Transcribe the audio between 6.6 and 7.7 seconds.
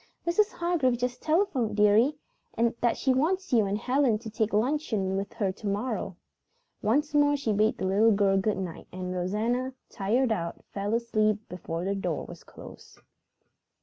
Once more she